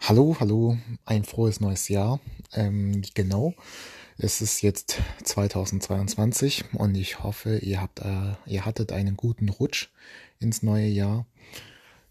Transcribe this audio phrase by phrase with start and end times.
[0.00, 2.18] Hallo, hallo, ein frohes neues Jahr.
[2.54, 3.52] Ähm, genau,
[4.16, 9.88] es ist jetzt 2022 und ich hoffe, ihr habt, äh, ihr hattet einen guten Rutsch
[10.38, 11.26] ins neue Jahr.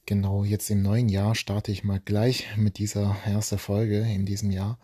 [0.06, 4.52] Genau, jetzt im neuen Jahr starte ich mal gleich mit dieser ersten Folge in diesem
[4.52, 4.78] Jahr.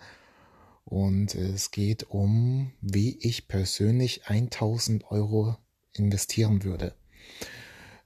[0.83, 5.57] Und es geht um, wie ich persönlich 1000 Euro
[5.93, 6.95] investieren würde.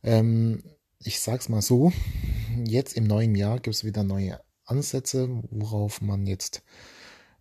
[0.04, 0.64] Ähm,
[1.00, 1.94] ich sag's mal so,
[2.66, 6.64] jetzt im neuen Jahr gibt es wieder neue Ansätze, worauf man jetzt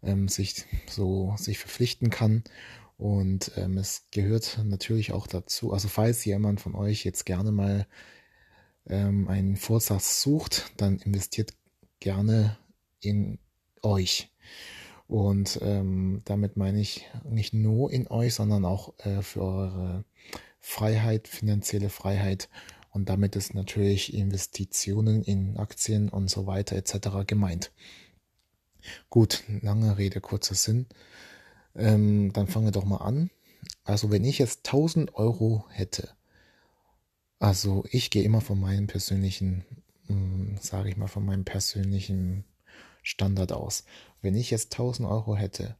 [0.03, 2.45] ähm, sich so sich verpflichten kann.
[2.97, 7.87] Und ähm, es gehört natürlich auch dazu, also falls jemand von euch jetzt gerne mal
[8.87, 11.53] ähm, einen Vorsatz sucht, dann investiert
[12.01, 12.57] gerne
[13.01, 13.39] in
[13.83, 14.33] euch.
[15.09, 20.05] Und ähm, damit meine ich nicht nur in euch, sondern auch äh, für eure
[20.59, 22.49] Freiheit, finanzielle Freiheit
[22.97, 27.27] und damit ist natürlich Investitionen in Aktien und so weiter etc.
[27.27, 27.71] gemeint.
[29.11, 30.87] Gut, lange Rede, kurzer Sinn.
[31.75, 33.29] Ähm, dann fangen wir doch mal an.
[33.85, 36.09] Also wenn ich jetzt 1000 Euro hätte,
[37.39, 39.67] also ich gehe immer von meinem persönlichen,
[40.07, 42.45] hm, sage ich mal, von meinem persönlichen
[43.03, 43.85] Standard aus.
[44.23, 45.77] Wenn ich jetzt 1000 Euro hätte,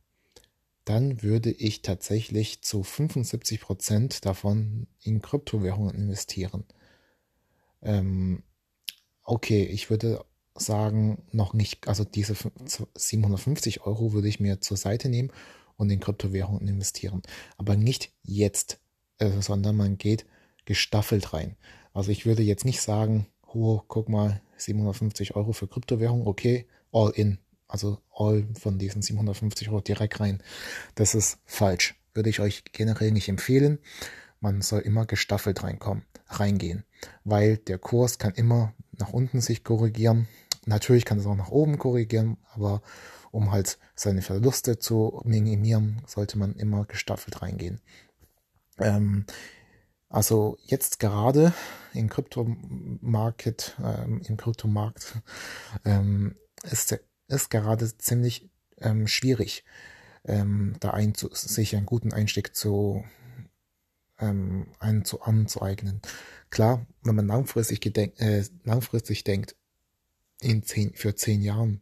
[0.85, 6.67] dann würde ich tatsächlich zu 75 Prozent davon in Kryptowährungen investieren.
[7.87, 8.43] Ähm,
[9.23, 12.35] okay, ich würde sagen, noch nicht, also diese
[12.95, 15.31] 750 Euro würde ich mir zur Seite nehmen
[15.77, 17.23] und in Kryptowährungen investieren.
[17.57, 18.81] Aber nicht jetzt,
[19.19, 20.27] äh, sondern man geht
[20.65, 21.57] gestaffelt rein.
[21.93, 27.11] Also ich würde jetzt nicht sagen, oh, guck mal, 750 Euro für Kryptowährung, okay, all
[27.11, 27.39] in.
[27.69, 30.43] Also all von diesen 750 Euro direkt rein.
[30.95, 31.95] Das ist falsch.
[32.15, 33.79] Würde ich euch generell nicht empfehlen.
[34.41, 36.85] Man soll immer gestaffelt reinkommen reingehen,
[37.25, 40.29] weil der Kurs kann immer nach unten sich korrigieren.
[40.65, 42.83] Natürlich kann es auch nach oben korrigieren, aber
[43.31, 47.81] um halt seine Verluste zu minimieren, sollte man immer gestaffelt reingehen.
[48.79, 49.27] Ähm,
[50.09, 51.53] also jetzt gerade
[51.93, 55.21] im Kryptomarkt, ähm, im Kryptomarkt
[55.85, 58.49] ähm, ist, ist gerade ziemlich
[58.81, 59.65] ähm, schwierig,
[60.25, 63.05] ähm, da ein, sich einen guten Einstieg zu
[64.21, 66.01] ähm, einen zu, anzueignen.
[66.51, 69.57] Klar, wenn man langfristig, gedenk, äh, langfristig denkt,
[70.41, 71.81] in zehn, für zehn Jahren,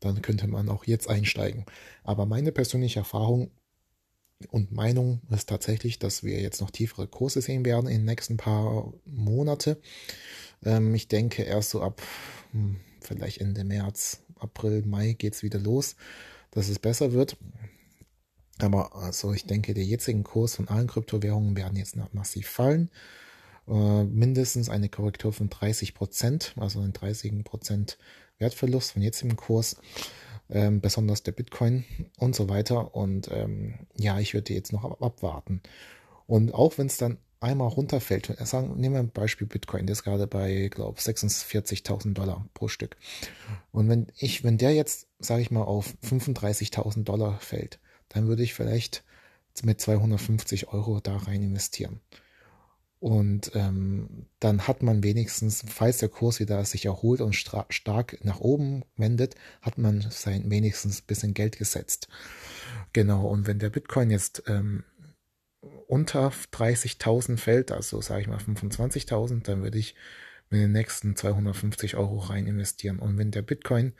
[0.00, 1.64] dann könnte man auch jetzt einsteigen.
[2.04, 3.50] Aber meine persönliche Erfahrung
[4.50, 8.36] und Meinung ist tatsächlich, dass wir jetzt noch tiefere Kurse sehen werden in den nächsten
[8.36, 9.80] paar Monate.
[10.64, 12.02] Ähm, ich denke erst so ab
[12.52, 15.96] hm, vielleicht Ende März, April, Mai geht's wieder los,
[16.50, 17.36] dass es besser wird.
[18.60, 22.90] Aber also ich denke, der jetzigen Kurs von allen Kryptowährungen werden jetzt massiv fallen.
[23.68, 27.98] Äh, mindestens eine Korrektur von 30 Prozent, also ein 30 Prozent
[28.38, 29.76] Wertverlust von jetzigem Kurs.
[30.48, 31.84] Ähm, besonders der Bitcoin
[32.18, 32.94] und so weiter.
[32.94, 35.60] Und ähm, ja, ich würde jetzt noch abwarten.
[36.28, 40.04] Und auch wenn es dann einmal runterfällt, sagen, nehmen wir ein Beispiel Bitcoin, der ist
[40.04, 42.96] gerade bei, glaube 46.000 Dollar pro Stück.
[43.72, 47.78] Und wenn ich, wenn der jetzt, sage ich mal, auf 35.000 Dollar fällt,
[48.08, 49.04] dann würde ich vielleicht
[49.62, 52.00] mit 250 Euro da rein investieren.
[52.98, 58.40] Und ähm, dann hat man wenigstens, falls der Kurs wieder sich erholt und stark nach
[58.40, 62.08] oben wendet, hat man sein wenigstens ein bisschen Geld gesetzt.
[62.92, 64.84] Genau, und wenn der Bitcoin jetzt ähm,
[65.86, 69.94] unter 30.000 fällt, also sage ich mal 25.000, dann würde ich
[70.48, 72.98] mit den nächsten 250 Euro rein investieren.
[72.98, 73.92] Und wenn der Bitcoin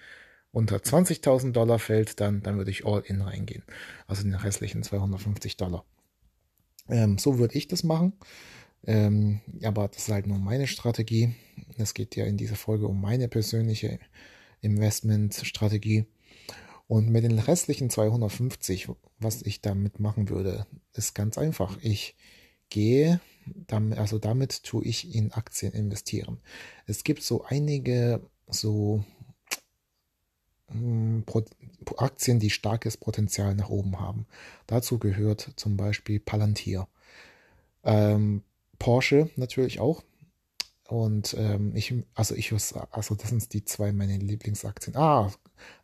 [0.57, 3.63] unter 20.000 Dollar fällt, dann, dann würde ich all in reingehen.
[4.07, 5.85] Also den restlichen 250 Dollar.
[6.89, 8.15] Ähm, so würde ich das machen.
[8.87, 11.35] Ähm, aber das ist halt nur meine Strategie.
[11.77, 13.99] Es geht ja in dieser Folge um meine persönliche
[14.63, 16.07] Investmentstrategie.
[16.87, 21.77] Und mit den restlichen 250, was ich damit machen würde, ist ganz einfach.
[21.83, 22.17] Ich
[22.71, 23.21] gehe,
[23.67, 26.41] damit, also damit tue ich in Aktien investieren.
[26.87, 29.05] Es gibt so einige so
[31.97, 34.27] Aktien, die starkes Potenzial nach oben haben.
[34.67, 36.89] Dazu gehört zum Beispiel Palantir.
[37.85, 38.43] Ähm,
[38.79, 40.03] Porsche natürlich auch.
[40.89, 44.97] Und ähm, ich, also ich, also das sind die zwei meine Lieblingsaktien.
[44.97, 45.33] Ah,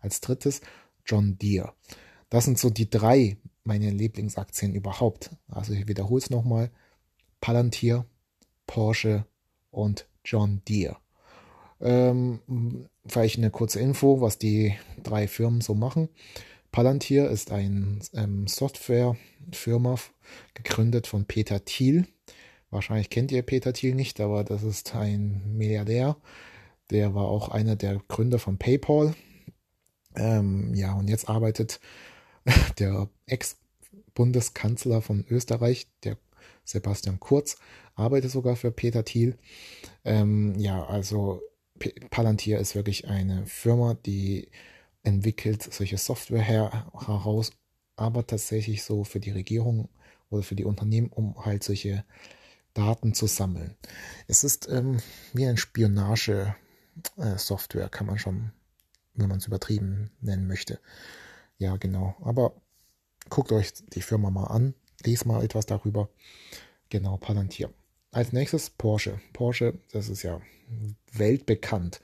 [0.00, 0.60] als drittes
[1.04, 1.72] John Deere.
[2.30, 5.30] Das sind so die drei meine Lieblingsaktien überhaupt.
[5.48, 6.70] Also ich wiederhole es nochmal.
[7.40, 8.06] Palantir,
[8.66, 9.26] Porsche
[9.70, 10.96] und John Deere.
[11.82, 12.40] Ähm,
[13.06, 16.08] vielleicht eine kurze Info, was die drei Firmen so machen.
[16.70, 19.96] Palantir ist eine ähm, Softwarefirma,
[20.54, 22.06] gegründet von Peter Thiel.
[22.70, 26.16] Wahrscheinlich kennt ihr Peter Thiel nicht, aber das ist ein Milliardär.
[26.90, 29.14] Der war auch einer der Gründer von PayPal.
[30.14, 31.80] Ähm, ja, und jetzt arbeitet
[32.78, 36.16] der Ex-Bundeskanzler von Österreich, der
[36.64, 37.56] Sebastian Kurz,
[37.94, 39.36] arbeitet sogar für Peter Thiel.
[40.04, 41.42] Ähm, ja, also
[42.10, 44.50] Palantir ist wirklich eine Firma, die
[45.02, 47.52] entwickelt solche Software her heraus,
[47.96, 49.88] aber tatsächlich so für die Regierung
[50.30, 52.04] oder für die Unternehmen, um halt solche
[52.74, 53.76] Daten zu sammeln.
[54.28, 54.98] Es ist ähm,
[55.32, 58.52] wie ein Spionage-Software, äh, kann man schon,
[59.14, 60.78] wenn man es übertrieben nennen möchte.
[61.58, 62.16] Ja, genau.
[62.22, 62.54] Aber
[63.28, 64.74] guckt euch die Firma mal an,
[65.04, 66.08] lest mal etwas darüber.
[66.88, 67.72] Genau, Palantir.
[68.12, 69.20] Als nächstes Porsche.
[69.32, 70.38] Porsche, das ist ja
[71.12, 72.02] weltbekannt.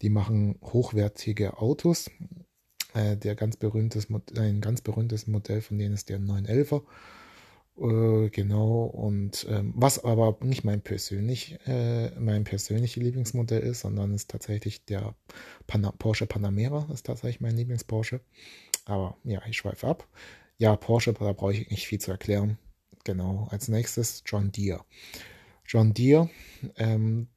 [0.00, 2.10] Die machen hochwertige Autos.
[2.94, 6.82] Äh, der ganz berühmtes, ein ganz berühmtes Modell von denen ist der 911er.
[7.78, 14.14] Äh, genau, und ähm, was aber nicht mein persönlich, äh, mein persönliches Lieblingsmodell ist, sondern
[14.14, 15.14] ist tatsächlich der
[15.66, 18.20] Pana Porsche Panamera, ist tatsächlich mein Lieblings-Porsche.
[18.86, 20.08] Aber ja, ich schweife ab.
[20.56, 22.58] Ja, Porsche, da brauche ich nicht viel zu erklären.
[23.04, 24.84] Genau, als nächstes John Deere.
[25.72, 26.28] John Deere,
[26.76, 27.28] ähm,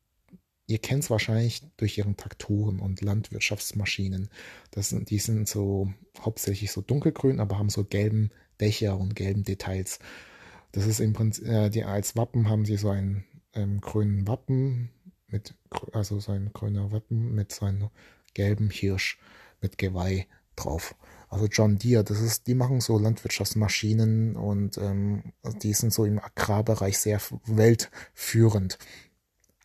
[0.67, 4.27] ihr kennt es wahrscheinlich durch ihren Traktoren und Landwirtschaftsmaschinen.
[4.71, 9.45] Das sind, die sind so hauptsächlich so dunkelgrün, aber haben so gelben Dächer und gelben
[9.45, 9.99] Details.
[10.73, 13.23] Das ist im Prinzip, äh, die, als Wappen haben sie so einen
[13.53, 14.89] ähm, grünen Wappen
[15.27, 15.55] mit,
[15.93, 17.89] also so ein grüner Wappen mit so einem
[18.33, 19.17] gelben Hirsch
[19.61, 20.27] mit Geweih
[20.57, 20.93] drauf.
[21.35, 26.17] Also John Deere, das ist, die machen so Landwirtschaftsmaschinen und ähm, die sind so im
[26.17, 28.77] Agrarbereich sehr weltführend.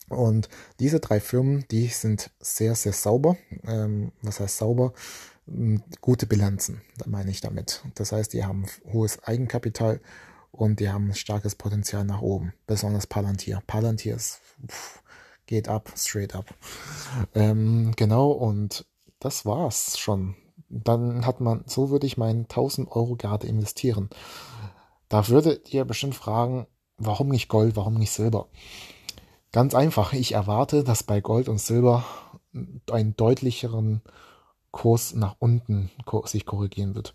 [0.08, 0.48] Und
[0.80, 3.36] diese drei Firmen, die sind sehr, sehr sauber.
[3.68, 4.94] Ähm, was heißt sauber?
[5.46, 7.84] Hm, gute Bilanzen, da meine ich damit.
[7.94, 10.00] Das heißt, die haben hohes Eigenkapital
[10.50, 12.52] und die haben starkes Potenzial nach oben.
[12.66, 13.62] Besonders Palantir.
[13.68, 15.04] Palantir ist, pff,
[15.46, 16.52] geht ab, straight up.
[17.36, 18.86] Ähm, genau, und
[19.20, 20.34] das war's schon.
[20.70, 24.08] Dann hat man, so würde ich meinen 1000 Euro gerade investieren.
[25.08, 28.46] Da würdet ihr bestimmt fragen, warum nicht Gold, warum nicht Silber?
[29.52, 32.04] Ganz einfach, ich erwarte, dass bei Gold und Silber
[32.90, 34.02] einen deutlicheren
[34.70, 35.90] Kurs nach unten
[36.26, 37.14] sich korrigieren wird.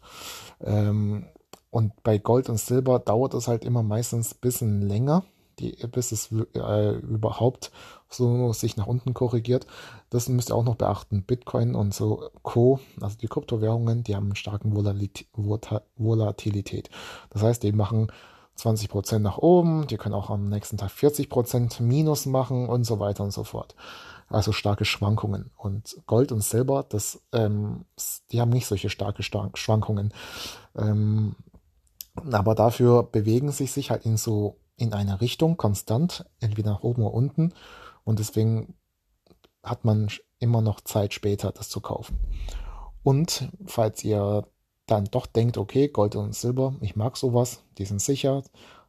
[0.62, 1.28] Ähm,
[1.69, 5.24] und bei Gold und Silber dauert es halt immer meistens ein bisschen länger,
[5.60, 7.72] die, bis es äh, überhaupt
[8.10, 9.66] so sich nach unten korrigiert.
[10.10, 11.24] Das müsst ihr auch noch beachten.
[11.24, 16.90] Bitcoin und so Co., also die Kryptowährungen, die haben einen starken Volatilität.
[17.30, 18.12] Das heißt, die machen
[18.57, 23.24] 20% nach oben, die können auch am nächsten Tag 40% Minus machen und so weiter
[23.24, 23.75] und so fort.
[24.30, 25.52] Also starke Schwankungen.
[25.57, 27.86] Und Gold und Silber, das, ähm,
[28.31, 30.13] die haben nicht solche starke Schwankungen.
[30.75, 31.36] Ähm,
[32.31, 37.04] aber dafür bewegen sie sich halt in so in eine Richtung konstant, entweder nach oben
[37.04, 37.54] oder unten.
[38.04, 38.75] Und deswegen
[39.63, 42.19] hat man immer noch Zeit später, das zu kaufen.
[43.04, 44.48] Und falls ihr
[44.86, 48.44] dann doch denkt, okay, Gold und Silber, ich mag sowas, die sind sicher,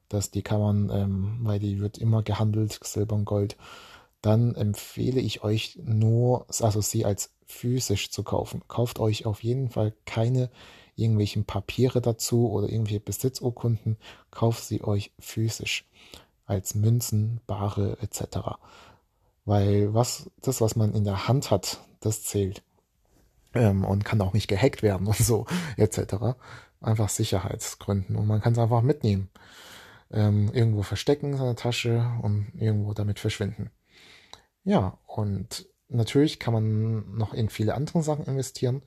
[0.08, 3.56] dass die kann man, ähm, weil die wird immer gehandelt, Silber und Gold,
[4.20, 8.62] dann empfehle ich euch nur, also sie als physisch zu kaufen.
[8.68, 10.50] Kauft euch auf jeden Fall keine
[10.96, 13.96] irgendwelchen Papiere dazu oder irgendwelche Besitzurkunden.
[14.30, 15.88] Kauft sie euch physisch
[16.46, 18.58] als Münzen, Bare etc.
[19.44, 22.62] Weil was das, was man in der Hand hat, das zählt
[23.54, 26.36] ähm, und kann auch nicht gehackt werden und so etc.
[26.80, 29.30] Einfach Sicherheitsgründen und man kann es einfach mitnehmen.
[30.10, 33.70] Ähm, irgendwo verstecken in seiner Tasche und irgendwo damit verschwinden.
[34.62, 38.82] Ja, und natürlich kann man noch in viele andere Sachen investieren.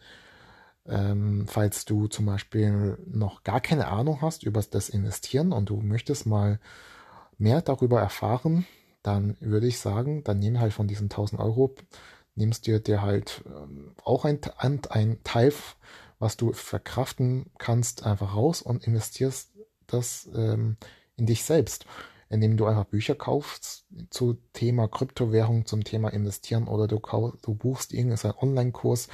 [0.88, 5.77] Ähm, falls du zum Beispiel noch gar keine Ahnung hast über das Investieren und du
[5.77, 6.59] möchtest mal
[7.38, 8.65] mehr darüber erfahren,
[9.03, 11.75] dann würde ich sagen, dann nimm halt von diesen 1000 Euro
[12.39, 15.53] nimmst dir dir halt ähm, auch ein, ein Teil,
[16.17, 19.51] was du verkraften kannst, einfach raus und investierst
[19.88, 20.77] das ähm,
[21.17, 21.86] in dich selbst,
[22.29, 27.53] indem du einfach Bücher kaufst zu Thema Kryptowährung, zum Thema Investieren oder du, kauf, du
[27.53, 29.09] buchst irgendeinen Online-Kurs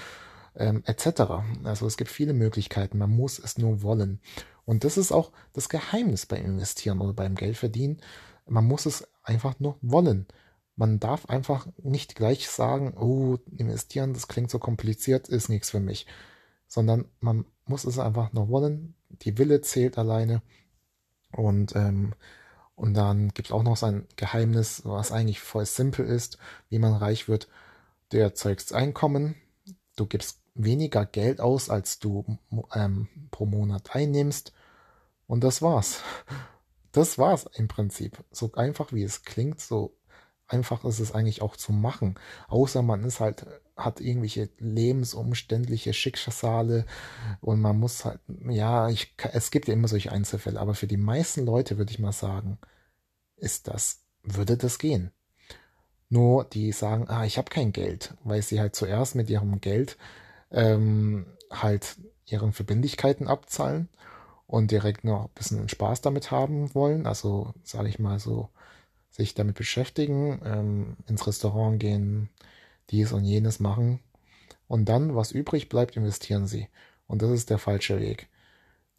[0.57, 1.43] ähm, etc.
[1.63, 4.19] Also es gibt viele Möglichkeiten, man muss es nur wollen.
[4.65, 8.01] Und das ist auch das Geheimnis beim Investieren oder beim Geldverdienen.
[8.47, 10.27] Man muss es einfach nur wollen.
[10.75, 15.79] Man darf einfach nicht gleich sagen, oh, investieren, das klingt so kompliziert, ist nichts für
[15.79, 16.05] mich.
[16.67, 18.95] Sondern man muss es einfach nur wollen.
[19.09, 20.41] Die Wille zählt alleine.
[21.31, 22.13] Und, ähm,
[22.75, 26.38] und dann gibt es auch noch sein Geheimnis, was eigentlich voll simpel ist,
[26.69, 27.47] wie man reich wird.
[28.09, 29.35] Du erzeugst Einkommen,
[29.95, 32.39] du gibst weniger Geld aus, als du
[32.74, 34.53] ähm, pro Monat einnimmst.
[35.27, 36.01] Und das war's.
[36.91, 38.24] Das war's im Prinzip.
[38.31, 39.97] So einfach wie es klingt, so
[40.47, 42.15] einfach ist es eigentlich auch zu machen.
[42.47, 43.45] Außer man ist halt,
[43.75, 46.85] hat irgendwelche lebensumständliche Schicksale
[47.41, 50.97] und man muss halt, ja, ich, es gibt ja immer solche Einzelfälle, aber für die
[50.97, 52.59] meisten Leute würde ich mal sagen,
[53.35, 55.12] ist das, würde das gehen.
[56.07, 59.97] Nur die sagen, ah, ich habe kein Geld, weil sie halt zuerst mit ihrem Geld
[60.51, 63.89] ähm, halt ihren Verbindlichkeiten abzahlen
[64.47, 67.05] und direkt noch ein bisschen Spaß damit haben wollen.
[67.05, 68.49] Also sage ich mal so,
[69.11, 72.29] sich damit beschäftigen, ähm, ins Restaurant gehen,
[72.89, 73.99] dies und jenes machen.
[74.67, 76.67] Und dann, was übrig bleibt, investieren sie.
[77.07, 78.27] Und das ist der falsche Weg.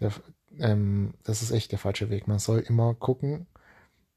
[0.00, 0.12] Der,
[0.58, 2.28] ähm, das ist echt der falsche Weg.
[2.28, 3.46] Man soll immer gucken,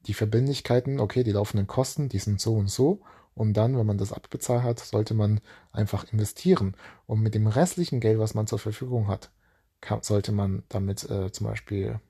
[0.07, 3.01] die Verbindlichkeiten, okay, die laufenden Kosten, die sind so und so.
[3.39, 5.39] Und dann, wenn man das abbezahlt hat, sollte man
[5.71, 6.75] einfach investieren.
[7.07, 9.31] Und mit dem restlichen Geld, was man zur Verfügung hat,
[9.79, 12.01] kann, sollte man damit äh, zum Beispiel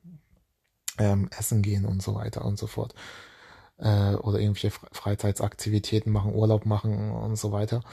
[0.98, 2.96] ähm, essen gehen und so weiter und so fort
[3.78, 7.84] äh, oder irgendwelche Freizeitsaktivitäten machen, Urlaub machen und so weiter.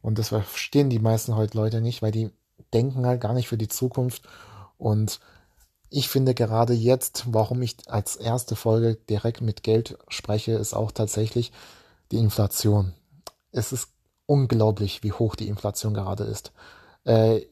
[0.00, 2.30] Und das verstehen die meisten heute Leute nicht, weil die
[2.72, 4.22] denken halt gar nicht für die Zukunft.
[4.78, 5.18] Und
[5.90, 10.92] ich finde gerade jetzt, warum ich als erste Folge direkt mit Geld spreche, ist auch
[10.92, 11.50] tatsächlich
[12.12, 12.92] die Inflation.
[13.50, 13.88] Es ist
[14.26, 16.52] unglaublich, wie hoch die Inflation gerade ist.
[17.04, 17.46] Äh,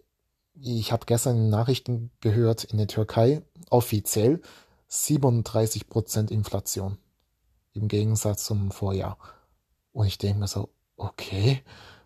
[0.54, 4.42] ich habe gestern Nachrichten gehört, in der Türkei offiziell
[4.90, 6.98] 37% Inflation
[7.72, 9.16] im Gegensatz zum Vorjahr.
[9.92, 11.62] Und ich denke mir so, okay,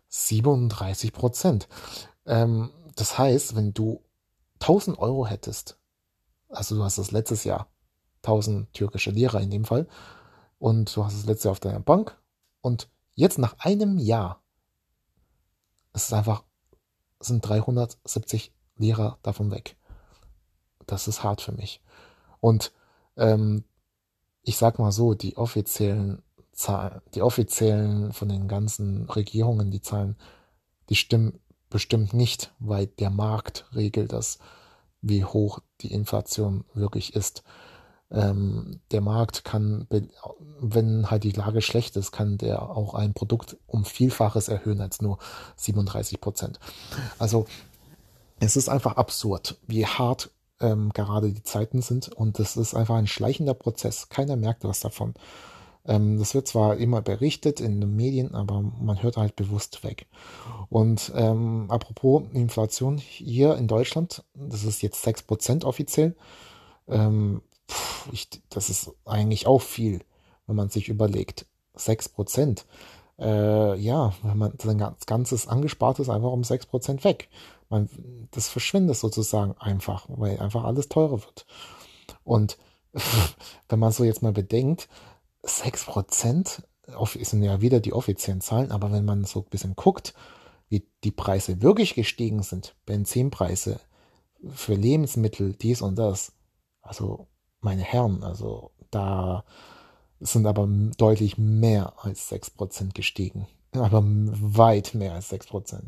[0.08, 1.68] 37 Prozent.
[2.26, 4.02] Ähm, das heißt, wenn du
[4.60, 5.78] 1000 Euro hättest,
[6.48, 7.68] also du hast das letztes Jahr
[8.22, 9.88] 1000 türkische Lira in dem Fall,
[10.58, 12.16] und du hast das letzte Jahr auf deiner Bank,
[12.64, 14.40] und jetzt nach einem Jahr,
[15.92, 16.44] es ist einfach,
[17.20, 19.76] sind 370 Lira davon weg.
[20.86, 21.82] Das ist hart für mich.
[22.40, 22.72] Und
[23.18, 23.64] ähm,
[24.40, 30.16] ich sag mal so, die offiziellen Zahlen, die offiziellen von den ganzen Regierungen, die Zahlen,
[30.88, 34.38] die stimmen bestimmt nicht, weil der Markt regelt das,
[35.02, 37.44] wie hoch die Inflation wirklich ist.
[38.10, 39.86] Ähm, der Markt kann,
[40.60, 45.00] wenn halt die Lage schlecht ist, kann der auch ein Produkt um Vielfaches erhöhen als
[45.00, 45.18] nur
[45.56, 46.60] 37 Prozent.
[47.18, 47.46] Also
[48.40, 50.30] es ist einfach absurd, wie hart
[50.60, 52.08] ähm, gerade die Zeiten sind.
[52.08, 54.08] Und das ist einfach ein schleichender Prozess.
[54.08, 55.14] Keiner merkt was davon.
[55.86, 60.06] Ähm, das wird zwar immer berichtet in den Medien, aber man hört halt bewusst weg.
[60.68, 66.16] Und ähm, apropos Inflation hier in Deutschland, das ist jetzt 6% offiziell.
[66.88, 70.00] Ähm, pff, ich, das ist eigentlich auch viel,
[70.46, 71.46] wenn man sich überlegt.
[71.76, 72.64] 6%.
[73.18, 77.28] Äh, ja, wenn man sein ganzes Angespartes einfach um 6% weg.
[77.68, 77.88] Man,
[78.32, 81.46] das verschwindet sozusagen einfach, weil einfach alles teurer wird.
[82.24, 82.58] Und
[83.68, 84.88] wenn man so jetzt mal bedenkt,
[85.44, 86.62] 6%
[87.22, 90.14] sind ja wieder die offiziellen Zahlen, aber wenn man so ein bisschen guckt,
[90.68, 93.80] wie die Preise wirklich gestiegen sind, Benzinpreise
[94.50, 96.32] für Lebensmittel, dies und das,
[96.82, 97.26] also
[97.64, 99.44] meine Herren, also da
[100.20, 103.46] sind aber deutlich mehr als 6% gestiegen.
[103.72, 105.82] Aber weit mehr als 6%.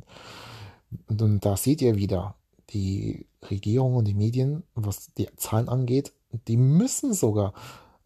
[1.09, 2.35] Und, und da seht ihr wieder,
[2.71, 6.12] die Regierung und die Medien, was die Zahlen angeht,
[6.49, 7.54] die müssen sogar,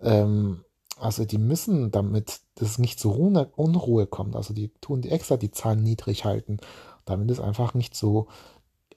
[0.00, 0.64] ähm,
[0.98, 5.50] also die müssen, damit das nicht zu Unruhe kommt, also die tun die extra die
[5.50, 6.58] Zahlen niedrig halten,
[7.06, 8.28] damit es einfach nicht so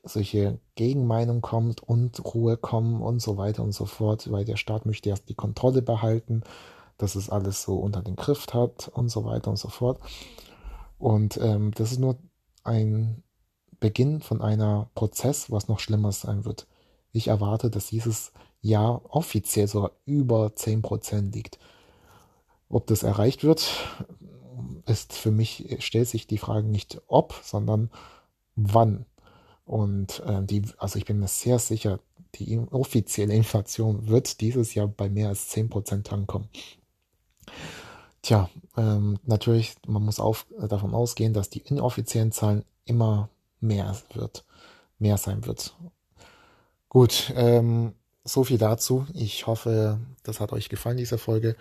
[0.04, 4.86] solche Gegenmeinung kommt und Ruhe kommen und so weiter und so fort, weil der Staat
[4.86, 6.44] möchte erst die Kontrolle behalten,
[6.98, 10.00] dass es alles so unter den Griff hat und so weiter und so fort.
[10.98, 12.18] Und ähm, das ist nur
[12.64, 13.24] ein
[13.80, 16.68] Beginn von einer Prozess, was noch schlimmer sein wird.
[17.12, 18.32] Ich erwarte, dass dieses
[18.62, 21.60] Jahr offiziell sogar über 10% liegt.
[22.70, 23.70] Ob das erreicht wird,
[24.86, 27.90] ist für mich, stellt sich die Frage nicht ob, sondern
[28.56, 29.06] wann.
[29.66, 32.00] Und äh, die, also ich bin mir sehr sicher,
[32.36, 36.50] die offizielle Inflation wird dieses Jahr bei mehr als 10% ankommen.
[38.22, 43.30] Tja, ähm, natürlich, man muss auf, davon ausgehen, dass die inoffiziellen Zahlen immer
[43.60, 44.46] mehr wird,
[44.98, 45.76] mehr sein wird.
[46.90, 47.94] Gut, ähm,
[48.24, 49.06] so viel dazu.
[49.14, 51.56] Ich hoffe, das hat euch gefallen, diese Folge.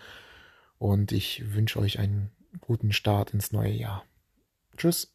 [0.79, 2.31] Und ich wünsche euch einen
[2.61, 4.05] guten Start ins neue Jahr.
[4.77, 5.12] Tschüss.